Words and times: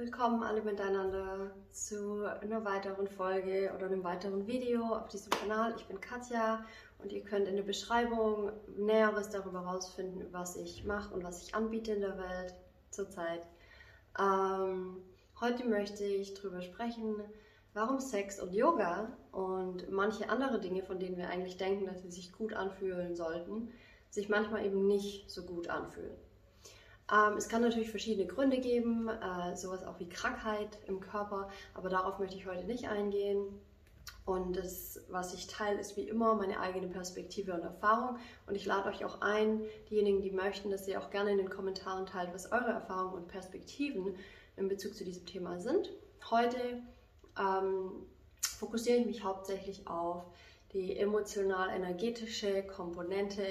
Willkommen 0.00 0.42
alle 0.42 0.62
miteinander 0.62 1.50
zu 1.72 2.24
einer 2.40 2.64
weiteren 2.64 3.06
Folge 3.06 3.70
oder 3.76 3.84
einem 3.84 4.02
weiteren 4.02 4.46
Video 4.46 4.82
auf 4.94 5.08
diesem 5.08 5.28
Kanal. 5.28 5.74
Ich 5.76 5.84
bin 5.84 6.00
Katja 6.00 6.64
und 7.02 7.12
ihr 7.12 7.22
könnt 7.22 7.46
in 7.46 7.56
der 7.56 7.64
Beschreibung 7.64 8.50
Näheres 8.78 9.28
darüber 9.28 9.60
herausfinden, 9.60 10.24
was 10.32 10.56
ich 10.56 10.86
mache 10.86 11.12
und 11.12 11.22
was 11.22 11.42
ich 11.42 11.54
anbiete 11.54 11.92
in 11.92 12.00
der 12.00 12.16
Welt 12.16 12.54
zurzeit. 12.88 13.42
Ähm, 14.18 15.02
heute 15.38 15.68
möchte 15.68 16.04
ich 16.04 16.32
darüber 16.32 16.62
sprechen, 16.62 17.16
warum 17.74 18.00
Sex 18.00 18.40
und 18.40 18.54
Yoga 18.54 19.14
und 19.32 19.90
manche 19.90 20.30
andere 20.30 20.62
Dinge, 20.62 20.82
von 20.82 20.98
denen 20.98 21.18
wir 21.18 21.28
eigentlich 21.28 21.58
denken, 21.58 21.84
dass 21.84 22.00
sie 22.00 22.10
sich 22.10 22.32
gut 22.32 22.54
anfühlen 22.54 23.16
sollten, 23.16 23.68
sich 24.08 24.30
manchmal 24.30 24.64
eben 24.64 24.86
nicht 24.86 25.30
so 25.30 25.44
gut 25.44 25.68
anfühlen. 25.68 26.16
Ähm, 27.12 27.36
es 27.36 27.48
kann 27.48 27.62
natürlich 27.62 27.90
verschiedene 27.90 28.26
Gründe 28.26 28.58
geben, 28.58 29.08
äh, 29.08 29.56
sowas 29.56 29.84
auch 29.84 29.98
wie 29.98 30.08
Krankheit 30.08 30.78
im 30.86 31.00
Körper, 31.00 31.48
aber 31.74 31.88
darauf 31.88 32.18
möchte 32.18 32.36
ich 32.36 32.46
heute 32.46 32.64
nicht 32.64 32.88
eingehen. 32.88 33.60
Und 34.26 34.56
das, 34.56 35.00
was 35.08 35.34
ich 35.34 35.46
teile, 35.48 35.80
ist 35.80 35.96
wie 35.96 36.08
immer 36.08 36.34
meine 36.34 36.60
eigene 36.60 36.86
Perspektive 36.86 37.52
und 37.52 37.62
Erfahrung. 37.62 38.18
Und 38.46 38.54
ich 38.54 38.64
lade 38.64 38.88
euch 38.88 39.04
auch 39.04 39.20
ein, 39.22 39.62
diejenigen, 39.90 40.22
die 40.22 40.30
möchten, 40.30 40.70
dass 40.70 40.86
ihr 40.86 41.00
auch 41.00 41.10
gerne 41.10 41.32
in 41.32 41.38
den 41.38 41.50
Kommentaren 41.50 42.06
teilt, 42.06 42.32
was 42.32 42.52
eure 42.52 42.70
Erfahrungen 42.70 43.14
und 43.14 43.28
Perspektiven 43.28 44.14
in 44.56 44.68
Bezug 44.68 44.94
zu 44.94 45.04
diesem 45.04 45.26
Thema 45.26 45.58
sind. 45.58 45.90
Heute 46.30 46.58
ähm, 47.38 47.90
fokussiere 48.40 48.98
ich 48.98 49.06
mich 49.06 49.24
hauptsächlich 49.24 49.86
auf 49.88 50.22
die 50.72 50.96
emotional-energetische 50.96 52.62
Komponente 52.64 53.42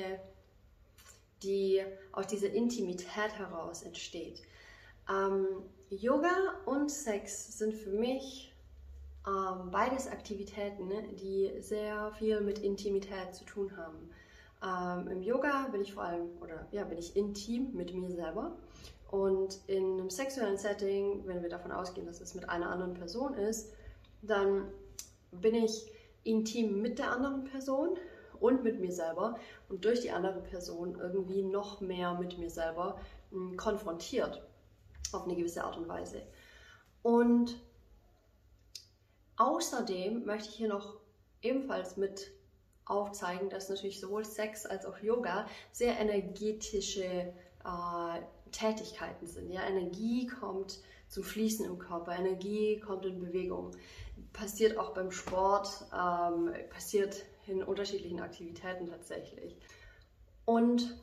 die 1.43 1.81
aus 2.11 2.27
dieser 2.27 2.51
Intimität 2.51 3.37
heraus 3.37 3.83
entsteht. 3.83 4.41
Ähm, 5.09 5.45
Yoga 5.89 6.31
und 6.65 6.91
Sex 6.91 7.57
sind 7.57 7.73
für 7.73 7.91
mich 7.91 8.53
ähm, 9.27 9.71
beides 9.71 10.07
Aktivitäten, 10.07 10.87
ne, 10.87 11.03
die 11.13 11.51
sehr 11.61 12.11
viel 12.13 12.41
mit 12.41 12.59
Intimität 12.59 13.33
zu 13.33 13.43
tun 13.45 13.71
haben. 13.75 14.09
Ähm, 14.61 15.11
Im 15.11 15.23
Yoga 15.23 15.67
bin 15.71 15.81
ich 15.81 15.93
vor 15.93 16.03
allem, 16.03 16.29
oder 16.41 16.67
ja, 16.71 16.83
bin 16.83 16.97
ich 16.97 17.15
intim 17.15 17.73
mit 17.73 17.93
mir 17.93 18.11
selber. 18.11 18.57
Und 19.11 19.59
in 19.67 19.99
einem 19.99 20.09
sexuellen 20.09 20.57
Setting, 20.57 21.25
wenn 21.25 21.41
wir 21.41 21.49
davon 21.49 21.71
ausgehen, 21.71 22.05
dass 22.05 22.21
es 22.21 22.35
mit 22.35 22.47
einer 22.47 22.69
anderen 22.69 22.93
Person 22.93 23.33
ist, 23.33 23.73
dann 24.21 24.67
bin 25.31 25.55
ich 25.55 25.91
intim 26.23 26.81
mit 26.81 26.99
der 26.99 27.11
anderen 27.11 27.43
Person 27.45 27.97
und 28.39 28.63
mit 28.63 28.79
mir 28.79 28.91
selber 28.91 29.37
und 29.67 29.85
durch 29.85 30.01
die 30.01 30.11
andere 30.11 30.41
Person 30.41 30.97
irgendwie 30.99 31.43
noch 31.43 31.81
mehr 31.81 32.13
mit 32.15 32.37
mir 32.37 32.49
selber 32.49 32.99
hm, 33.31 33.57
konfrontiert 33.57 34.41
auf 35.11 35.25
eine 35.25 35.35
gewisse 35.35 35.63
Art 35.63 35.77
und 35.77 35.87
Weise. 35.87 36.21
Und 37.01 37.55
außerdem 39.37 40.25
möchte 40.25 40.49
ich 40.49 40.55
hier 40.55 40.69
noch 40.69 40.97
ebenfalls 41.41 41.97
mit 41.97 42.31
aufzeigen, 42.85 43.49
dass 43.49 43.69
natürlich 43.69 43.99
sowohl 43.99 44.25
Sex 44.25 44.65
als 44.65 44.85
auch 44.85 44.97
Yoga 44.99 45.45
sehr 45.71 45.97
energetische 45.99 47.03
äh, 47.03 48.21
Tätigkeiten 48.51 49.27
sind. 49.27 49.51
Ja, 49.51 49.61
Energie 49.63 50.27
kommt 50.27 50.79
zum 51.07 51.23
Fließen 51.23 51.65
im 51.65 51.79
Körper, 51.79 52.15
Energie 52.15 52.79
kommt 52.79 53.05
in 53.05 53.19
Bewegung. 53.19 53.71
Passiert 54.33 54.77
auch 54.77 54.93
beim 54.93 55.11
Sport, 55.11 55.85
ähm, 55.93 56.53
passiert 56.69 57.25
in 57.49 57.63
unterschiedlichen 57.63 58.19
Aktivitäten 58.19 58.87
tatsächlich. 58.87 59.57
Und 60.45 60.97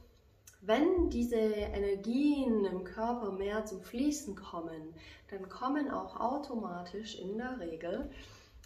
wenn 0.60 1.10
diese 1.10 1.36
Energien 1.36 2.64
im 2.64 2.84
Körper 2.84 3.30
mehr 3.30 3.64
zum 3.64 3.82
Fließen 3.82 4.34
kommen, 4.34 4.94
dann 5.30 5.48
kommen 5.48 5.90
auch 5.90 6.18
automatisch 6.18 7.18
in 7.18 7.38
der 7.38 7.60
Regel 7.60 8.10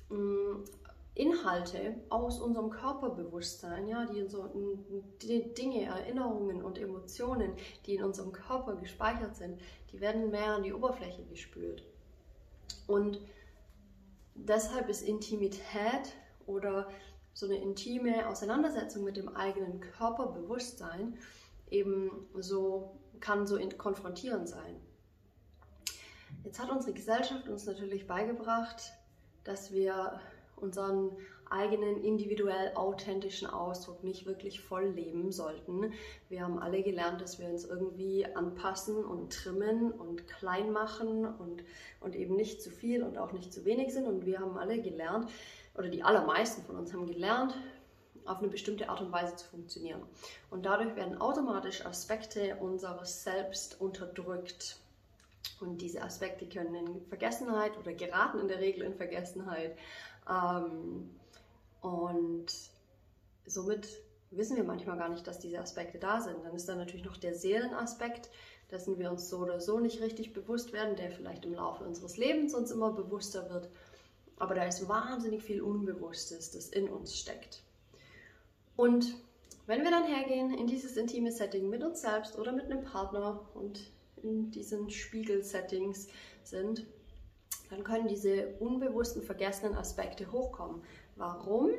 mm, 0.09 0.65
Inhalte 1.15 1.97
aus 2.09 2.41
unserem 2.41 2.71
Körperbewusstsein, 2.71 3.89
ja, 3.89 4.07
die, 4.07 4.27
so, 4.29 4.49
die 5.21 5.53
Dinge, 5.53 5.85
Erinnerungen 5.85 6.63
und 6.63 6.79
Emotionen, 6.79 7.53
die 7.85 7.97
in 7.97 8.05
unserem 8.05 8.33
Körper 8.33 8.77
gespeichert 8.77 9.37
sind, 9.37 9.61
die 9.93 10.01
werden 10.01 10.31
mehr 10.31 10.55
an 10.55 10.63
die 10.63 10.73
Oberfläche 10.73 11.25
gespült. 11.25 11.85
Und 12.87 13.21
deshalb 14.35 14.89
ist 14.89 15.03
Intimität 15.03 16.15
oder 16.47 16.89
so 17.35 17.47
eine 17.47 17.57
intime 17.57 18.29
Auseinandersetzung 18.29 19.05
mit 19.05 19.17
dem 19.17 19.35
eigenen 19.35 19.81
Körperbewusstsein 19.81 21.19
eben 21.71 22.11
so 22.35 22.97
kann 23.21 23.47
so 23.47 23.59
konfrontierend 23.79 24.49
sein. 24.49 24.77
Jetzt 26.45 26.59
hat 26.59 26.71
unsere 26.71 26.93
Gesellschaft 26.93 27.49
uns 27.49 27.67
natürlich 27.67 28.07
beigebracht, 28.07 28.93
dass 29.45 29.73
wir 29.73 30.21
unseren 30.57 31.17
eigenen 31.51 32.03
individuell 32.05 32.73
authentischen 32.77 33.49
Ausdruck 33.49 34.05
nicht 34.05 34.25
wirklich 34.25 34.61
voll 34.61 34.87
leben 34.87 35.33
sollten. 35.33 35.93
Wir 36.29 36.43
haben 36.43 36.61
alle 36.61 36.83
gelernt, 36.83 37.21
dass 37.21 37.41
wir 37.41 37.49
uns 37.49 37.65
irgendwie 37.65 38.25
anpassen 38.25 39.05
und 39.05 39.33
trimmen 39.33 39.91
und 39.91 40.29
klein 40.29 40.71
machen 40.71 41.27
und, 41.27 41.65
und 41.99 42.15
eben 42.15 42.37
nicht 42.37 42.63
zu 42.63 42.71
viel 42.71 43.03
und 43.03 43.19
auch 43.19 43.33
nicht 43.33 43.53
zu 43.53 43.65
wenig 43.65 43.93
sind. 43.93 44.07
Und 44.07 44.27
wir 44.27 44.39
haben 44.39 44.57
alle 44.57 44.81
gelernt, 44.81 45.29
oder 45.81 45.89
die 45.89 46.03
allermeisten 46.03 46.63
von 46.63 46.77
uns 46.77 46.93
haben 46.93 47.07
gelernt, 47.07 47.55
auf 48.27 48.39
eine 48.39 48.49
bestimmte 48.49 48.91
Art 48.91 49.01
und 49.01 49.11
Weise 49.13 49.35
zu 49.37 49.47
funktionieren. 49.47 50.03
Und 50.51 50.67
dadurch 50.67 50.95
werden 50.95 51.21
automatisch 51.21 51.87
Aspekte 51.87 52.57
unseres 52.57 53.25
Selbst 53.25 53.81
unterdrückt. 53.81 54.77
Und 55.59 55.81
diese 55.81 56.03
Aspekte 56.03 56.47
können 56.47 56.75
in 56.75 57.07
Vergessenheit 57.09 57.79
oder 57.79 57.95
geraten 57.95 58.41
in 58.41 58.49
der 58.49 58.61
Regel 58.61 58.83
in 58.83 58.95
Vergessenheit. 58.95 59.75
Ähm, 60.29 61.11
und 61.81 62.47
somit 63.47 63.89
wissen 64.31 64.57
wir 64.59 64.65
manchmal 64.65 64.99
gar 64.99 65.09
nicht, 65.09 65.27
dass 65.27 65.39
diese 65.39 65.61
Aspekte 65.61 65.99
da 65.99 66.21
sind. 66.21 66.45
Dann 66.45 66.55
ist 66.55 66.69
da 66.69 66.75
natürlich 66.75 67.07
noch 67.07 67.17
der 67.17 67.35
Seelenaspekt, 67.35 68.29
dessen 68.71 68.99
wir 68.99 69.11
uns 69.11 69.31
so 69.31 69.39
oder 69.39 69.61
so 69.61 69.81
nicht 69.81 70.03
richtig 70.03 70.35
bewusst 70.35 70.75
werden, 70.75 70.95
der 70.97 71.11
vielleicht 71.11 71.47
im 71.47 71.55
Laufe 71.55 71.85
unseres 71.85 72.19
Lebens 72.19 72.55
uns 72.55 72.71
immer 72.71 72.93
bewusster 72.93 73.49
wird. 73.49 73.71
Aber 74.41 74.55
da 74.55 74.65
ist 74.65 74.89
wahnsinnig 74.89 75.43
viel 75.43 75.61
Unbewusstes, 75.61 76.51
das 76.51 76.71
in 76.71 76.89
uns 76.89 77.17
steckt. 77.17 77.63
Und 78.75 79.15
wenn 79.67 79.85
wir 79.85 79.91
dann 79.91 80.07
hergehen 80.07 80.53
in 80.55 80.67
dieses 80.67 80.97
intime 80.97 81.31
Setting 81.31 81.69
mit 81.69 81.85
uns 81.85 82.01
selbst 82.01 82.39
oder 82.39 82.51
mit 82.51 82.65
einem 82.65 82.83
Partner 82.83 83.47
und 83.55 83.93
in 84.23 84.51
diesen 84.51 84.91
Spiegel-Settings 84.91 86.09
sind, 86.43 86.87
dann 87.69 87.85
können 87.85 88.09
diese 88.09 88.55
unbewussten, 88.59 89.23
vergessenen 89.23 89.77
Aspekte 89.77 90.33
hochkommen. 90.33 90.83
Warum? 91.17 91.71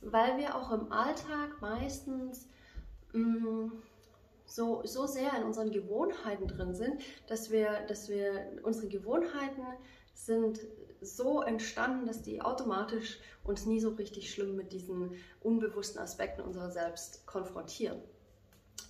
Weil 0.00 0.38
wir 0.38 0.54
auch 0.54 0.72
im 0.72 0.92
Alltag 0.92 1.60
meistens 1.60 2.48
mh, 3.12 3.20
mm, 3.20 3.72
so, 4.46 4.82
so 4.84 5.06
sehr 5.06 5.36
in 5.36 5.42
unseren 5.42 5.72
Gewohnheiten 5.72 6.46
drin 6.46 6.74
sind, 6.74 7.02
dass 7.26 7.50
wir, 7.50 7.84
dass 7.88 8.08
wir 8.08 8.60
unsere 8.62 8.88
Gewohnheiten 8.88 9.62
sind 10.14 10.60
so 11.00 11.42
entstanden, 11.42 12.06
dass 12.06 12.22
die 12.22 12.42
automatisch 12.42 13.18
uns 13.44 13.66
nie 13.66 13.80
so 13.80 13.90
richtig 13.90 14.32
schlimm 14.32 14.56
mit 14.56 14.72
diesen 14.72 15.12
unbewussten 15.40 16.00
Aspekten 16.00 16.42
unserer 16.42 16.70
selbst 16.70 17.26
konfrontieren. 17.26 18.00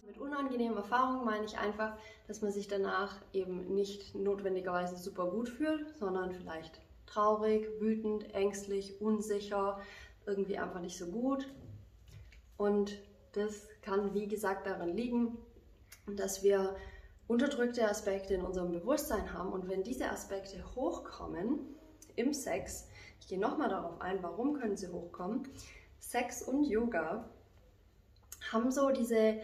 Mit 0.07 0.19
unangenehmen 0.19 0.77
Erfahrungen 0.77 1.25
meine 1.25 1.45
ich 1.45 1.57
einfach, 1.57 1.97
dass 2.27 2.43
man 2.43 2.51
sich 2.51 2.67
danach 2.67 3.17
eben 3.33 3.75
nicht 3.75 4.15
notwendigerweise 4.15 4.97
super 4.97 5.31
gut 5.31 5.49
fühlt, 5.49 5.95
sondern 5.99 6.33
vielleicht 6.33 6.81
traurig, 7.07 7.69
wütend, 7.81 8.35
ängstlich, 8.35 9.01
unsicher, 9.01 9.81
irgendwie 10.27 10.59
einfach 10.59 10.81
nicht 10.81 10.99
so 10.99 11.07
gut. 11.07 11.47
Und 12.57 12.99
das 13.33 13.69
kann, 13.83 14.15
wie 14.15 14.27
gesagt, 14.27 14.67
daran 14.67 14.97
liegen, 14.97 15.39
dass 16.17 16.43
wir 16.43 16.77
unterdrückte 17.29 17.89
Aspekte 17.89 18.35
in 18.35 18.43
unserem 18.43 18.73
Bewusstsein 18.73 19.33
haben. 19.33 19.53
Und 19.53 19.69
wenn 19.69 19.85
diese 19.85 20.11
Aspekte 20.11 20.59
hochkommen, 20.75 21.61
im 22.21 22.33
Sex. 22.33 22.87
Ich 23.21 23.29
gehe 23.29 23.39
nochmal 23.39 23.69
darauf 23.69 24.01
ein, 24.01 24.23
warum 24.23 24.55
können 24.55 24.77
sie 24.77 24.89
hochkommen. 24.89 25.49
Sex 25.99 26.43
und 26.43 26.65
Yoga 26.65 27.29
haben 28.53 28.71
so 28.71 28.91
diese, 28.91 29.41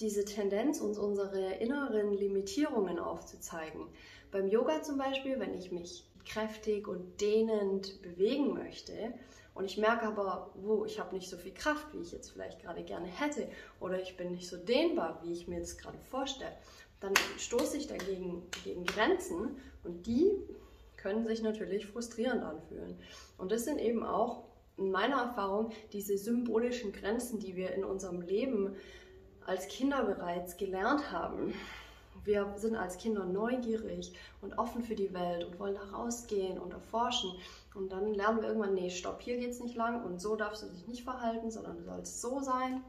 diese 0.00 0.24
Tendenz, 0.24 0.80
uns 0.80 0.98
unsere 0.98 1.54
inneren 1.54 2.12
Limitierungen 2.12 2.98
aufzuzeigen. 2.98 3.86
Beim 4.30 4.48
Yoga 4.48 4.82
zum 4.82 4.98
Beispiel, 4.98 5.40
wenn 5.40 5.54
ich 5.54 5.72
mich 5.72 6.06
kräftig 6.24 6.88
und 6.88 7.20
dehnend 7.20 8.02
bewegen 8.02 8.52
möchte 8.52 9.14
und 9.54 9.64
ich 9.64 9.78
merke 9.78 10.06
aber, 10.06 10.50
wo 10.54 10.84
ich 10.84 11.00
habe 11.00 11.14
nicht 11.14 11.30
so 11.30 11.36
viel 11.36 11.54
Kraft, 11.54 11.86
wie 11.92 12.02
ich 12.02 12.12
jetzt 12.12 12.30
vielleicht 12.30 12.60
gerade 12.60 12.82
gerne 12.82 13.06
hätte 13.06 13.48
oder 13.80 14.00
ich 14.00 14.16
bin 14.16 14.32
nicht 14.32 14.48
so 14.48 14.56
dehnbar, 14.56 15.20
wie 15.22 15.32
ich 15.32 15.48
mir 15.48 15.58
jetzt 15.58 15.80
gerade 15.80 15.98
vorstelle, 16.10 16.52
dann 17.00 17.14
stoße 17.38 17.76
ich 17.76 17.86
dagegen 17.86 18.42
gegen 18.64 18.84
Grenzen 18.84 19.56
und 19.84 20.06
die 20.06 20.32
können 21.06 21.24
sich 21.24 21.40
natürlich 21.40 21.86
frustrierend 21.86 22.42
anfühlen. 22.42 22.98
Und 23.38 23.52
das 23.52 23.64
sind 23.64 23.78
eben 23.78 24.04
auch 24.04 24.42
in 24.76 24.90
meiner 24.90 25.18
Erfahrung 25.22 25.70
diese 25.92 26.18
symbolischen 26.18 26.90
Grenzen, 26.92 27.38
die 27.38 27.54
wir 27.54 27.74
in 27.74 27.84
unserem 27.84 28.22
Leben 28.22 28.74
als 29.46 29.68
Kinder 29.68 30.02
bereits 30.02 30.56
gelernt 30.56 31.12
haben. 31.12 31.54
wir 32.24 32.52
sind 32.56 32.74
als 32.74 32.98
Kinder 32.98 33.24
neugierig 33.24 34.14
und 34.40 34.58
offen 34.58 34.82
für 34.82 34.96
die 34.96 35.14
Welt 35.14 35.44
und 35.44 35.60
wollen 35.60 35.76
da 35.76 35.96
rausgehen 35.96 36.58
und 36.58 36.72
erforschen. 36.72 37.30
Und 37.76 37.92
dann 37.92 38.12
lernen 38.12 38.40
wir 38.40 38.48
irgendwann, 38.48 38.74
nee, 38.74 38.90
stopp, 38.90 39.22
hier 39.22 39.38
geht 39.38 39.50
es 39.50 39.60
nicht 39.60 39.76
lang 39.76 40.02
und 40.02 40.20
so 40.20 40.34
darfst 40.34 40.64
du 40.64 40.66
dich 40.66 40.88
nicht 40.88 41.04
verhalten, 41.04 41.52
sondern 41.52 41.76
du 41.76 41.84
sollst 41.84 42.20
so 42.20 42.40
sein. 42.40 42.82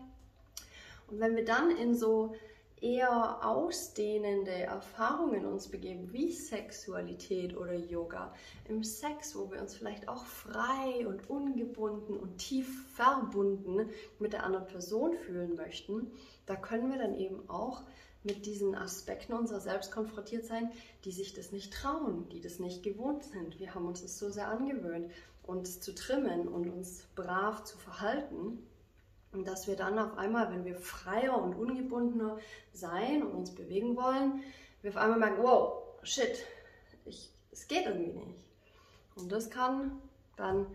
Und 1.08 1.20
wenn 1.20 1.36
wir 1.36 1.46
dann 1.46 1.70
in 1.70 1.94
so 1.94 2.34
eher 2.81 3.44
ausdehnende 3.44 4.51
Erfahrungen 4.51 5.45
uns 5.45 5.68
begeben, 5.68 6.13
wie 6.13 6.31
Sexualität 6.31 7.57
oder 7.57 7.74
Yoga, 7.74 8.33
im 8.68 8.83
Sex, 8.83 9.35
wo 9.35 9.51
wir 9.51 9.59
uns 9.62 9.75
vielleicht 9.75 10.07
auch 10.07 10.25
frei 10.25 11.07
und 11.07 11.29
ungebunden 11.29 12.15
und 12.18 12.38
tief 12.38 12.88
verbunden 12.94 13.89
mit 14.19 14.33
der 14.33 14.44
anderen 14.44 14.68
Person 14.68 15.13
fühlen 15.13 15.56
möchten, 15.56 16.12
da 16.45 16.56
können 16.56 16.91
wir 16.91 17.00
dann 17.00 17.18
eben 17.18 17.50
auch 17.50 17.83
mit 18.24 18.45
diesen 18.45 18.75
Aspekten 18.75 19.33
unserer 19.33 19.59
selbst 19.62 19.91
konfrontiert 19.91 20.45
sein, 20.45 20.71
die 21.06 21.12
sich 21.12 21.33
das 21.33 21.51
nicht 21.51 21.74
trauen, 21.74 22.27
die 22.29 22.41
das 22.41 22.59
nicht 22.59 22.83
gewohnt 22.83 23.24
sind. 23.24 23.59
Wir 23.59 23.74
haben 23.74 23.88
uns 23.88 24.01
das 24.01 24.19
so 24.19 24.29
sehr 24.29 24.50
angewöhnt, 24.50 25.12
uns 25.44 25.79
zu 25.79 25.95
trimmen 25.95 26.47
und 26.47 26.69
uns 26.69 27.06
brav 27.15 27.63
zu 27.63 27.77
verhalten. 27.77 28.59
Und 29.38 29.48
dass 29.48 29.68
wir 29.68 29.75
dann 29.75 30.00
auf 30.00 30.18
einmal, 30.18 30.51
wenn 30.51 30.66
wir 30.66 30.75
freier 30.75 31.39
und 31.39 31.54
ungebundener 31.54 32.39
sein 32.74 33.22
und 33.22 33.36
uns 33.36 33.54
bewegen 33.54 33.95
wollen, 33.95 34.42
wir 34.81 34.89
auf 34.89 34.98
einmal 34.98 35.19
merken, 35.19 35.44
wow, 35.44 35.84
shit, 36.01 36.44
es 37.06 37.68
geht 37.68 37.86
irgendwie 37.86 38.13
nicht. 38.13 38.44
Und 39.16 39.31
das 39.31 39.51
kann 39.51 40.01
dann 40.38 40.66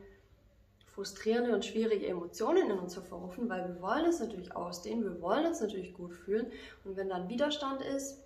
frustrierende 0.87 1.53
und 1.53 1.65
schwierige 1.65 2.07
Emotionen 2.07 2.71
in 2.71 2.79
uns 2.79 2.95
hervorrufen, 2.95 3.49
weil 3.49 3.67
wir 3.67 3.83
wollen 3.83 4.05
es 4.05 4.21
natürlich 4.21 4.55
ausdehnen, 4.55 5.03
wir 5.03 5.21
wollen 5.21 5.45
uns 5.45 5.61
natürlich 5.61 5.93
gut 5.93 6.15
fühlen. 6.15 6.47
Und 6.85 6.97
wenn 6.97 7.09
dann 7.09 7.29
Widerstand 7.29 7.83
ist, 7.83 8.23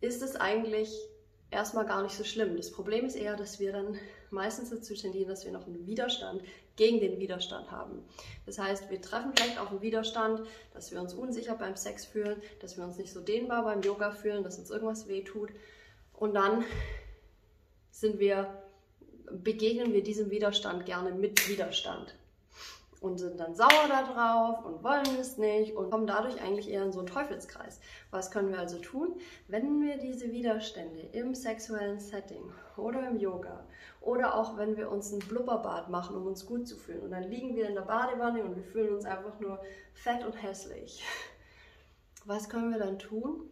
ist 0.00 0.22
es 0.22 0.34
eigentlich 0.34 0.92
erstmal 1.50 1.86
gar 1.86 2.02
nicht 2.02 2.16
so 2.16 2.24
schlimm. 2.24 2.56
Das 2.56 2.70
Problem 2.70 3.04
ist 3.04 3.16
eher, 3.16 3.36
dass 3.36 3.58
wir 3.58 3.72
dann 3.72 3.98
meistens 4.30 4.70
dazu 4.70 4.94
tendieren, 4.94 5.28
dass 5.28 5.44
wir 5.44 5.52
noch 5.52 5.66
einen 5.66 5.86
Widerstand 5.86 6.42
gegen 6.76 7.00
den 7.00 7.18
Widerstand 7.18 7.70
haben. 7.70 8.04
Das 8.46 8.58
heißt, 8.58 8.90
wir 8.90 9.00
treffen 9.00 9.32
vielleicht 9.34 9.58
auf 9.58 9.70
einen 9.70 9.80
Widerstand, 9.82 10.42
dass 10.74 10.92
wir 10.92 11.00
uns 11.00 11.14
unsicher 11.14 11.54
beim 11.54 11.76
Sex 11.76 12.04
fühlen, 12.04 12.40
dass 12.60 12.76
wir 12.76 12.84
uns 12.84 12.98
nicht 12.98 13.12
so 13.12 13.20
dehnbar 13.20 13.64
beim 13.64 13.82
Yoga 13.82 14.10
fühlen, 14.10 14.44
dass 14.44 14.58
uns 14.58 14.70
irgendwas 14.70 15.08
wehtut. 15.08 15.50
Und 16.12 16.34
dann 16.34 16.64
sind 17.90 18.18
wir 18.18 18.62
begegnen 19.30 19.92
wir 19.92 20.02
diesem 20.02 20.30
Widerstand 20.30 20.86
gerne 20.86 21.12
mit 21.12 21.48
Widerstand 21.48 22.14
und 23.00 23.18
sind 23.18 23.38
dann 23.38 23.54
sauer 23.54 23.88
darauf 23.88 24.64
und 24.64 24.82
wollen 24.82 25.18
es 25.20 25.38
nicht 25.38 25.76
und 25.76 25.90
kommen 25.90 26.06
dadurch 26.06 26.40
eigentlich 26.42 26.70
eher 26.70 26.84
in 26.84 26.92
so 26.92 27.00
einen 27.00 27.08
Teufelskreis. 27.08 27.80
Was 28.10 28.30
können 28.30 28.50
wir 28.50 28.58
also 28.58 28.78
tun? 28.78 29.16
Wenn 29.46 29.82
wir 29.82 29.98
diese 29.98 30.32
Widerstände 30.32 31.00
im 31.12 31.34
sexuellen 31.34 32.00
Setting 32.00 32.50
oder 32.76 33.08
im 33.08 33.18
Yoga 33.18 33.64
oder 34.00 34.34
auch 34.34 34.56
wenn 34.56 34.76
wir 34.76 34.90
uns 34.90 35.12
ein 35.12 35.20
Blubberbad 35.20 35.90
machen, 35.90 36.16
um 36.16 36.26
uns 36.26 36.46
gut 36.46 36.66
zu 36.66 36.76
fühlen 36.76 37.02
und 37.02 37.10
dann 37.10 37.24
liegen 37.24 37.54
wir 37.54 37.68
in 37.68 37.74
der 37.74 37.82
Badewanne 37.82 38.42
und 38.42 38.56
wir 38.56 38.64
fühlen 38.64 38.94
uns 38.94 39.04
einfach 39.04 39.38
nur 39.40 39.60
fett 39.94 40.24
und 40.24 40.34
hässlich. 40.42 41.04
Was 42.24 42.48
können 42.48 42.70
wir 42.70 42.78
dann 42.78 42.98
tun? 42.98 43.48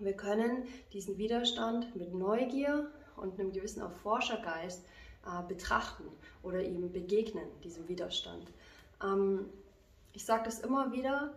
Wir 0.00 0.14
können 0.14 0.66
diesen 0.92 1.18
Widerstand 1.18 1.94
mit 1.94 2.12
Neugier 2.12 2.90
und 3.16 3.38
einem 3.38 3.52
gewissen 3.52 3.80
Erforschergeist 3.80 4.84
äh, 5.26 5.42
betrachten 5.46 6.04
oder 6.42 6.62
ihm 6.62 6.90
begegnen, 6.92 7.46
diesem 7.62 7.88
Widerstand. 7.88 8.50
Ähm, 9.02 9.48
ich 10.12 10.24
sage 10.24 10.44
das 10.44 10.60
immer 10.60 10.92
wieder, 10.92 11.34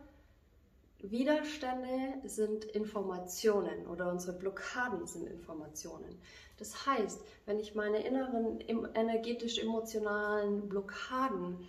Widerstände 0.99 2.27
sind 2.27 2.65
Informationen 2.65 3.85
oder 3.87 4.11
unsere 4.11 4.37
Blockaden 4.37 5.05
sind 5.05 5.27
Informationen. 5.27 6.19
Das 6.57 6.87
heißt, 6.87 7.21
wenn 7.45 7.59
ich 7.59 7.75
meine 7.75 8.03
inneren 8.03 8.59
energetisch-emotionalen 8.61 10.67
Blockaden, 10.67 11.59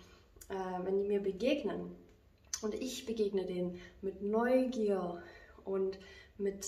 äh, 0.49 0.55
wenn 0.83 0.97
die 0.97 1.07
mir 1.07 1.21
begegnen 1.21 1.95
und 2.61 2.73
ich 2.73 3.05
begegne 3.05 3.45
denen 3.45 3.79
mit 4.01 4.21
Neugier 4.21 5.21
und 5.63 5.99
mit 6.37 6.65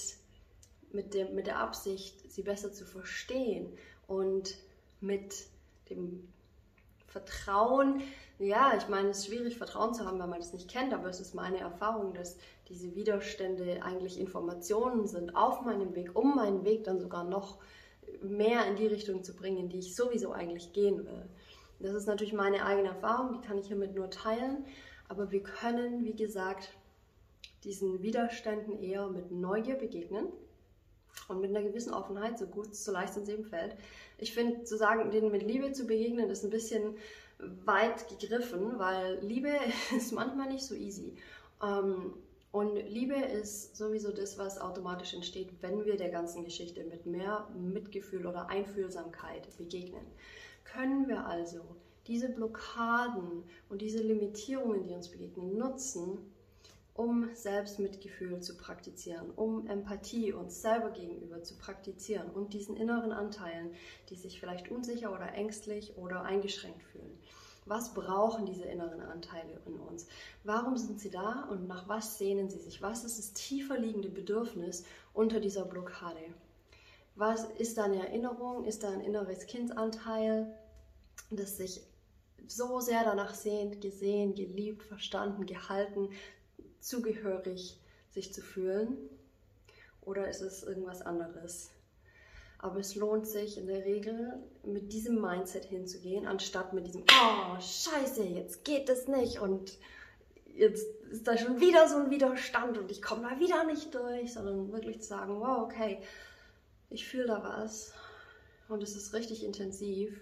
mit, 0.93 1.13
dem, 1.13 1.35
mit 1.35 1.47
der 1.47 1.59
Absicht, 1.59 2.31
sie 2.31 2.43
besser 2.43 2.71
zu 2.71 2.85
verstehen 2.85 3.77
und 4.07 4.57
mit 5.01 5.47
dem 5.89 6.27
Vertrauen. 7.07 8.01
Ja, 8.39 8.73
ich 8.77 8.87
meine, 8.87 9.09
es 9.09 9.19
ist 9.19 9.27
schwierig, 9.27 9.57
Vertrauen 9.57 9.93
zu 9.93 10.05
haben, 10.05 10.19
wenn 10.19 10.29
man 10.29 10.39
das 10.39 10.53
nicht 10.53 10.69
kennt, 10.69 10.93
aber 10.93 11.09
es 11.09 11.19
ist 11.19 11.35
meine 11.35 11.59
Erfahrung, 11.59 12.13
dass 12.13 12.37
diese 12.69 12.95
Widerstände 12.95 13.83
eigentlich 13.83 14.19
Informationen 14.19 15.07
sind 15.07 15.35
auf 15.35 15.61
meinem 15.61 15.93
Weg, 15.93 16.15
um 16.15 16.35
meinen 16.35 16.63
Weg 16.63 16.85
dann 16.85 16.99
sogar 16.99 17.23
noch 17.23 17.59
mehr 18.21 18.65
in 18.67 18.77
die 18.77 18.87
Richtung 18.87 19.23
zu 19.23 19.35
bringen, 19.35 19.57
in 19.57 19.69
die 19.69 19.79
ich 19.79 19.95
sowieso 19.95 20.31
eigentlich 20.31 20.73
gehen 20.73 21.05
will. 21.05 21.25
Das 21.79 21.93
ist 21.93 22.07
natürlich 22.07 22.33
meine 22.33 22.65
eigene 22.65 22.89
Erfahrung, 22.89 23.33
die 23.33 23.45
kann 23.45 23.57
ich 23.57 23.67
hiermit 23.67 23.95
nur 23.95 24.09
teilen, 24.09 24.65
aber 25.09 25.31
wir 25.31 25.43
können, 25.43 26.05
wie 26.05 26.15
gesagt, 26.15 26.71
diesen 27.63 28.01
Widerständen 28.01 28.81
eher 28.81 29.07
mit 29.07 29.31
Neugier 29.31 29.75
begegnen 29.75 30.27
und 31.27 31.41
mit 31.41 31.49
einer 31.49 31.65
gewissen 31.65 31.93
Offenheit, 31.93 32.37
so 32.37 32.45
gut, 32.47 32.75
so 32.75 32.91
leicht 32.91 33.15
es 33.17 33.29
eben 33.29 33.45
fällt. 33.45 33.75
Ich 34.17 34.33
finde, 34.33 34.63
zu 34.63 34.77
sagen, 34.77 35.11
denen 35.11 35.31
mit 35.31 35.43
Liebe 35.43 35.71
zu 35.71 35.85
begegnen, 35.85 36.29
ist 36.29 36.43
ein 36.43 36.49
bisschen 36.49 36.95
weit 37.65 38.07
gegriffen, 38.07 38.77
weil 38.77 39.19
Liebe 39.21 39.51
ist 39.95 40.11
manchmal 40.13 40.49
nicht 40.49 40.63
so 40.63 40.75
easy. 40.75 41.13
Ähm, 41.63 42.13
und 42.51 42.75
Liebe 42.75 43.15
ist 43.15 43.77
sowieso 43.77 44.11
das, 44.11 44.37
was 44.37 44.59
automatisch 44.59 45.13
entsteht, 45.13 45.49
wenn 45.61 45.85
wir 45.85 45.95
der 45.95 46.09
ganzen 46.09 46.43
Geschichte 46.43 46.83
mit 46.83 47.05
mehr 47.05 47.47
Mitgefühl 47.55 48.27
oder 48.27 48.49
Einfühlsamkeit 48.49 49.47
begegnen. 49.57 50.05
Können 50.65 51.07
wir 51.07 51.25
also 51.25 51.61
diese 52.07 52.29
Blockaden 52.29 53.43
und 53.69 53.81
diese 53.81 53.99
Limitierungen, 53.99 54.83
die 54.83 54.93
uns 54.93 55.09
begegnen, 55.09 55.57
nutzen, 55.57 56.30
um 57.01 57.27
Selbstmitgefühl 57.33 58.41
zu 58.41 58.55
praktizieren, 58.57 59.31
um 59.31 59.65
Empathie 59.65 60.33
uns 60.33 60.61
selber 60.61 60.91
gegenüber 60.91 61.41
zu 61.41 61.57
praktizieren 61.57 62.29
und 62.29 62.53
diesen 62.53 62.77
inneren 62.77 63.11
Anteilen, 63.11 63.73
die 64.09 64.15
sich 64.15 64.39
vielleicht 64.39 64.69
unsicher 64.69 65.11
oder 65.11 65.33
ängstlich 65.33 65.97
oder 65.97 66.21
eingeschränkt 66.21 66.83
fühlen. 66.83 67.17
Was 67.65 67.95
brauchen 67.95 68.45
diese 68.45 68.65
inneren 68.65 69.01
Anteile 69.01 69.59
in 69.65 69.79
uns? 69.79 70.07
Warum 70.43 70.77
sind 70.77 70.99
sie 70.99 71.09
da 71.09 71.47
und 71.49 71.67
nach 71.67 71.89
was 71.89 72.19
sehnen 72.19 72.51
sie 72.51 72.59
sich? 72.59 72.83
Was 72.83 73.03
ist 73.03 73.17
das 73.17 73.33
tiefer 73.33 73.79
liegende 73.79 74.09
Bedürfnis 74.09 74.83
unter 75.11 75.39
dieser 75.39 75.65
Blockade? 75.65 76.35
Was 77.15 77.45
ist 77.57 77.79
da 77.79 77.85
eine 77.85 78.07
Erinnerung? 78.07 78.65
Ist 78.65 78.83
da 78.83 78.91
ein 78.91 79.01
inneres 79.01 79.47
Kindsanteil, 79.47 80.55
das 81.31 81.57
sich 81.57 81.81
so 82.47 82.79
sehr 82.79 83.03
danach 83.03 83.33
sehnt, 83.33 83.81
gesehen, 83.81 84.35
geliebt, 84.35 84.83
verstanden, 84.83 85.45
gehalten, 85.47 86.09
zugehörig 86.81 87.79
sich 88.09 88.33
zu 88.33 88.41
fühlen 88.41 88.97
oder 90.01 90.27
ist 90.27 90.41
es 90.41 90.63
irgendwas 90.63 91.01
anderes? 91.01 91.71
Aber 92.59 92.79
es 92.79 92.95
lohnt 92.95 93.27
sich 93.27 93.57
in 93.57 93.67
der 93.67 93.85
Regel 93.85 94.33
mit 94.63 94.93
diesem 94.93 95.19
Mindset 95.19 95.65
hinzugehen, 95.65 96.27
anstatt 96.27 96.73
mit 96.73 96.85
diesem, 96.85 97.01
oh, 97.03 97.59
scheiße, 97.59 98.23
jetzt 98.23 98.63
geht 98.63 98.87
es 98.89 99.07
nicht 99.07 99.39
und 99.39 99.77
jetzt 100.45 100.85
ist 101.11 101.27
da 101.27 101.37
schon 101.37 101.59
wieder 101.59 101.87
so 101.87 101.97
ein 101.97 102.11
Widerstand 102.11 102.77
und 102.77 102.91
ich 102.91 103.01
komme 103.01 103.23
da 103.23 103.39
wieder 103.39 103.63
nicht 103.63 103.95
durch, 103.95 104.33
sondern 104.33 104.71
wirklich 104.71 105.01
zu 105.01 105.07
sagen, 105.07 105.39
wow, 105.39 105.63
okay, 105.63 106.01
ich 106.89 107.07
fühle 107.07 107.27
da 107.27 107.43
was 107.43 107.93
und 108.69 108.83
es 108.83 108.95
ist 108.95 109.13
richtig 109.13 109.43
intensiv 109.43 110.19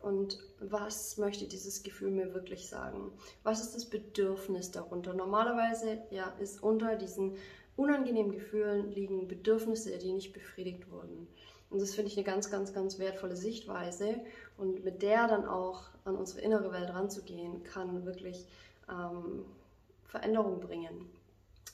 und 0.00 0.38
was 0.60 1.16
möchte 1.16 1.46
dieses 1.46 1.82
Gefühl 1.82 2.10
mir 2.10 2.32
wirklich 2.34 2.68
sagen? 2.68 3.12
Was 3.42 3.60
ist 3.60 3.74
das 3.74 3.86
Bedürfnis 3.86 4.70
darunter? 4.70 5.14
Normalerweise 5.14 5.98
ja, 6.10 6.32
ist 6.40 6.62
unter 6.62 6.96
diesen 6.96 7.36
unangenehmen 7.76 8.32
Gefühlen 8.32 8.90
liegen 8.90 9.28
Bedürfnisse, 9.28 9.96
die 9.98 10.12
nicht 10.12 10.32
befriedigt 10.32 10.90
wurden. 10.90 11.26
Und 11.70 11.82
das 11.82 11.94
finde 11.94 12.10
ich 12.10 12.16
eine 12.16 12.24
ganz, 12.24 12.50
ganz, 12.50 12.72
ganz 12.72 12.98
wertvolle 12.98 13.36
Sichtweise. 13.36 14.20
Und 14.56 14.84
mit 14.84 15.02
der 15.02 15.26
dann 15.28 15.46
auch 15.46 15.82
an 16.04 16.16
unsere 16.16 16.40
innere 16.40 16.72
Welt 16.72 16.90
ranzugehen, 16.90 17.64
kann 17.64 18.06
wirklich 18.06 18.46
ähm, 18.88 19.44
Veränderung 20.04 20.60
bringen. 20.60 21.10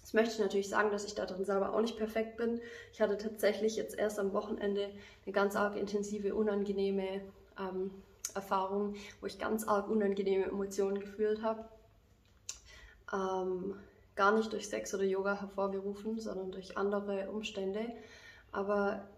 Jetzt 0.01 0.15
möchte 0.15 0.35
ich 0.35 0.41
natürlich 0.41 0.69
sagen, 0.69 0.91
dass 0.91 1.05
ich 1.05 1.15
da 1.15 1.27
drin 1.27 1.45
selber 1.45 1.75
auch 1.75 1.81
nicht 1.81 1.97
perfekt 1.97 2.37
bin. 2.37 2.61
Ich 2.93 3.01
hatte 3.01 3.19
tatsächlich 3.19 3.77
jetzt 3.77 3.97
erst 3.97 4.19
am 4.19 4.33
Wochenende 4.33 4.91
eine 5.25 5.33
ganz 5.33 5.55
arg 5.55 5.77
intensive, 5.77 6.35
unangenehme 6.35 7.21
ähm, 7.59 7.91
Erfahrungen, 8.35 8.97
wo 9.21 9.27
ich 9.27 9.39
ganz 9.39 9.67
arg 9.67 9.89
unangenehme 9.89 10.47
Emotionen 10.47 11.01
gefühlt 11.01 11.43
habe. 11.43 11.65
Ähm, 13.13 13.75
gar 14.15 14.33
nicht 14.33 14.53
durch 14.53 14.69
Sex 14.69 14.95
oder 14.95 15.05
Yoga 15.05 15.41
hervorgerufen, 15.41 16.19
sondern 16.21 16.51
durch 16.51 16.77
andere 16.77 17.31
Umstände. 17.31 17.87
Aber 18.51 19.09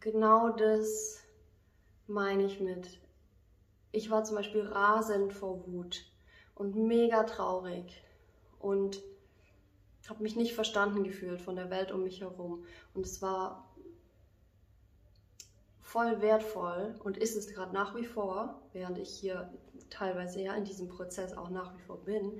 genau 0.00 0.50
das 0.50 1.22
meine 2.06 2.44
ich 2.44 2.60
mit. 2.60 2.98
Ich 3.92 4.10
war 4.10 4.24
zum 4.24 4.36
Beispiel 4.36 4.66
rasend 4.66 5.32
vor 5.32 5.66
Wut 5.66 6.04
und 6.54 6.76
mega 6.76 7.22
traurig 7.24 8.02
und 8.58 9.02
habe 10.08 10.22
mich 10.22 10.36
nicht 10.36 10.54
verstanden 10.54 11.04
gefühlt 11.04 11.40
von 11.40 11.56
der 11.56 11.70
Welt 11.70 11.90
um 11.92 12.02
mich 12.02 12.20
herum. 12.20 12.64
Und 12.92 13.06
es 13.06 13.22
war 13.22 13.73
voll 15.94 16.20
wertvoll 16.20 16.92
und 17.04 17.16
ist 17.18 17.36
es 17.36 17.46
gerade 17.46 17.72
nach 17.72 17.94
wie 17.94 18.04
vor, 18.04 18.60
während 18.72 18.98
ich 18.98 19.10
hier 19.10 19.48
teilweise 19.90 20.40
ja 20.40 20.52
in 20.56 20.64
diesem 20.64 20.88
Prozess 20.88 21.36
auch 21.36 21.50
nach 21.50 21.72
wie 21.72 21.82
vor 21.82 21.98
bin, 21.98 22.32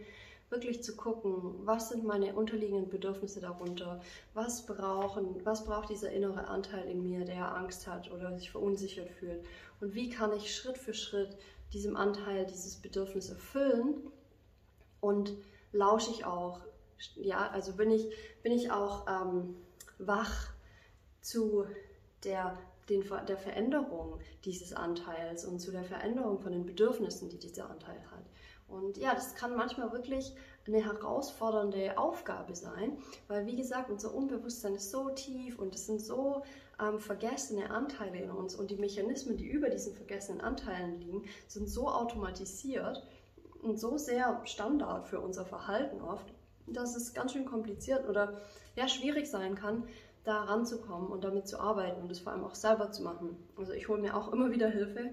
wirklich 0.51 0.83
zu 0.83 0.97
gucken, 0.97 1.55
was 1.65 1.89
sind 1.89 2.03
meine 2.03 2.35
unterliegenden 2.35 2.89
Bedürfnisse 2.89 3.41
darunter, 3.41 4.01
was 4.35 4.67
brauchen, 4.67 5.41
was 5.45 5.65
braucht 5.65 5.89
dieser 5.89 6.11
innere 6.11 6.49
Anteil 6.49 6.89
in 6.89 7.05
mir, 7.05 7.25
der 7.25 7.55
Angst 7.55 7.87
hat 7.87 8.11
oder 8.11 8.37
sich 8.37 8.51
verunsichert 8.51 9.09
fühlt? 9.09 9.45
Und 9.81 9.95
wie 9.95 10.11
kann 10.11 10.33
ich 10.33 10.53
Schritt 10.53 10.77
für 10.77 10.93
Schritt 10.93 11.37
diesem 11.73 11.97
Anteil 11.97 12.47
dieses 12.47 12.75
Bedürfnis 12.75 13.31
erfüllen? 13.31 13.95
Und 15.01 15.33
lausche 15.71 16.11
ich 16.11 16.25
auch, 16.25 16.61
ja, 17.15 17.51
also 17.51 17.75
bin 17.75 17.93
ich, 17.93 18.13
bin 18.43 18.51
ich 18.51 18.73
auch 18.73 19.07
ähm, 19.07 19.55
wach 19.99 20.49
zu 21.21 21.67
der 22.25 22.59
den, 22.89 23.05
der 23.29 23.39
Veränderung 23.39 24.19
dieses 24.45 24.73
Anteils 24.73 25.45
und 25.45 25.61
zu 25.61 25.71
der 25.71 25.85
Veränderung 25.85 26.39
von 26.39 26.53
den 26.53 26.67
Bedürfnissen, 26.67 27.29
die 27.29 27.39
dieser 27.39 27.71
Anteil 27.71 28.01
hat. 28.11 28.25
Und 28.69 28.97
ja, 28.97 29.15
das 29.15 29.35
kann 29.35 29.57
manchmal 29.57 29.93
wirklich 29.93 30.35
eine 30.67 30.83
herausfordernde 30.83 31.99
Aufgabe 31.99 32.55
sein, 32.55 32.99
weil 33.29 33.47
wie 33.47 33.57
gesagt, 33.57 33.91
unser 33.91 34.15
Unbewusstsein 34.15 34.75
ist 34.75 34.91
so 34.91 35.11
tief 35.11 35.59
und 35.59 35.75
es 35.75 35.87
sind 35.87 36.01
so 36.01 36.43
ähm, 36.81 36.99
vergessene 36.99 37.71
Anteile 37.71 38.19
in 38.19 38.31
uns 38.31 38.55
und 38.55 38.71
die 38.71 38.77
Mechanismen, 38.77 39.37
die 39.37 39.47
über 39.47 39.69
diesen 39.69 39.95
vergessenen 39.95 40.41
Anteilen 40.41 40.99
liegen, 41.01 41.25
sind 41.47 41.69
so 41.69 41.89
automatisiert 41.89 43.07
und 43.63 43.79
so 43.79 43.99
sehr 43.99 44.41
Standard 44.45 45.07
für 45.07 45.21
unser 45.21 45.45
Verhalten 45.45 46.01
oft, 46.01 46.33
dass 46.67 46.97
es 46.97 47.13
ganz 47.13 47.33
schön 47.33 47.45
kompliziert 47.45 48.09
oder 48.09 48.41
ja 48.75 48.89
schwierig 48.89 49.31
sein 49.31 49.55
kann, 49.55 49.87
da 50.25 50.45
ranzukommen 50.45 51.09
und 51.09 51.23
damit 51.23 51.47
zu 51.47 51.61
arbeiten 51.61 52.03
und 52.03 52.11
es 52.11 52.21
vor 52.21 52.33
allem 52.33 52.45
auch 52.45 52.55
selber 52.55 52.91
zu 52.91 53.03
machen. 53.03 53.37
Also 53.57 53.73
ich 53.73 53.89
hole 53.89 54.01
mir 54.01 54.17
auch 54.17 54.33
immer 54.33 54.51
wieder 54.51 54.69
Hilfe 54.69 55.11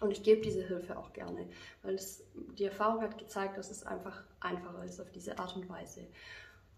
und 0.00 0.10
ich 0.10 0.22
gebe 0.22 0.40
diese 0.40 0.62
Hilfe 0.62 0.98
auch 0.98 1.12
gerne, 1.12 1.46
weil 1.82 1.94
es, 1.94 2.24
die 2.58 2.64
Erfahrung 2.64 3.02
hat 3.02 3.18
gezeigt, 3.18 3.58
dass 3.58 3.70
es 3.70 3.86
einfach 3.86 4.24
einfacher 4.40 4.84
ist 4.84 5.00
auf 5.00 5.10
diese 5.12 5.38
Art 5.38 5.54
und 5.54 5.68
Weise. 5.68 6.00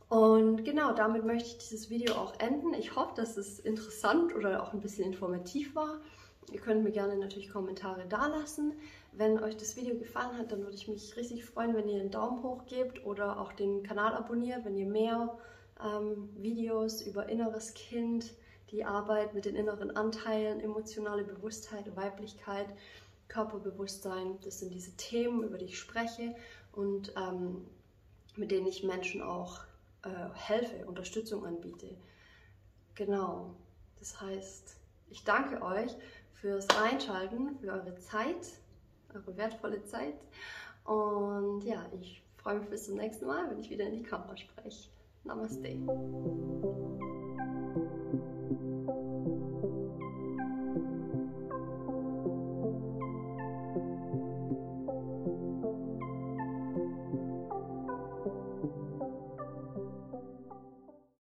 Und 0.09 0.65
genau, 0.65 0.93
damit 0.93 1.25
möchte 1.25 1.49
ich 1.49 1.59
dieses 1.59 1.91
Video 1.91 2.15
auch 2.15 2.39
enden. 2.39 2.75
Ich 2.75 2.95
hoffe, 2.95 3.15
dass 3.17 3.37
es 3.37 3.59
interessant 3.59 4.35
oder 4.35 4.63
auch 4.63 4.73
ein 4.73 4.81
bisschen 4.81 5.07
informativ 5.07 5.75
war. 5.75 6.01
Ihr 6.53 6.61
könnt 6.61 6.85
mir 6.85 6.91
gerne 6.91 7.17
natürlich 7.17 7.51
Kommentare 7.51 8.05
dalassen. 8.07 8.75
Wenn 9.13 9.43
euch 9.43 9.57
das 9.57 9.77
Video 9.77 9.97
gefallen 9.97 10.37
hat, 10.37 10.53
dann 10.53 10.61
würde 10.61 10.75
ich 10.75 10.89
mich 10.89 11.17
richtig 11.17 11.45
freuen, 11.45 11.75
wenn 11.75 11.89
ihr 11.89 12.01
einen 12.01 12.11
Daumen 12.11 12.43
hoch 12.43 12.67
gebt 12.67 13.05
oder 13.07 13.41
auch 13.41 13.53
den 13.53 13.83
Kanal 13.83 14.15
abonniert, 14.15 14.65
wenn 14.65 14.77
ihr 14.77 14.87
mehr 14.87 15.39
ähm, 15.85 16.31
Videos 16.37 17.03
über 17.03 17.29
inneres 17.29 17.75
Kind, 17.75 18.35
die 18.71 18.85
Arbeit 18.85 19.35
mit 19.35 19.45
den 19.45 19.55
inneren 19.55 19.97
Anteilen, 19.97 20.61
emotionale 20.61 21.25
Bewusstheit, 21.25 21.95
Weiblichkeit 21.95 22.67
Körperbewusstsein. 23.29 24.38
Das 24.43 24.61
sind 24.61 24.73
diese 24.73 24.97
Themen, 24.97 25.43
über 25.43 25.59
die 25.59 25.67
ich 25.67 25.79
spreche 25.79 26.35
und 26.73 27.12
ähm, 27.17 27.67
mit 28.37 28.50
denen 28.50 28.67
ich 28.67 28.83
Menschen 28.83 29.23
auch 29.23 29.61
äh, 30.03 30.09
helfe, 30.35 30.87
Unterstützung 30.87 31.47
anbiete. 31.47 31.97
Genau. 32.95 33.55
Das 33.99 34.21
heißt, 34.21 34.76
ich 35.09 35.25
danke 35.25 35.62
euch 35.62 35.95
fürs 36.35 36.67
Reinschalten, 36.76 37.59
für 37.59 37.73
eure 37.73 37.99
Zeit, 37.99 38.61
eure 39.14 39.37
wertvolle 39.37 39.85
Zeit. 39.85 40.14
Und 40.85 41.62
ja, 41.62 41.87
ich 42.00 42.23
freue 42.37 42.59
mich 42.59 42.69
bis 42.69 42.85
zum 42.85 42.97
nächsten 42.97 43.26
Mal, 43.26 43.50
wenn 43.50 43.59
ich 43.59 43.71
wieder 43.71 43.87
in 43.87 43.95
die 43.95 44.03
Kamera 44.03 44.37
spreche. 44.37 44.91
Namaste. 45.26 45.71